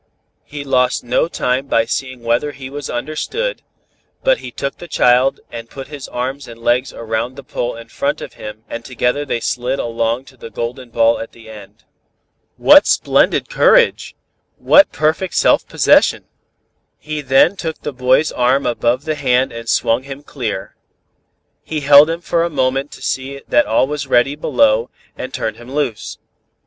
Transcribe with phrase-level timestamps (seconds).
[0.43, 3.61] He lost no time by seeing whether he was understood,
[4.23, 7.87] but he took the child and put his arms and legs about the pole in
[7.89, 11.83] front of him and together they slid along to the golden ball at the end.
[12.57, 14.15] "What splendid courage!
[14.57, 16.25] What perfect self possession!
[16.97, 20.75] He then took the boy's arm above the hand and swung him clear.
[21.63, 25.57] He held him for a moment to see that all was ready below, and turned
[25.57, 26.17] him loose.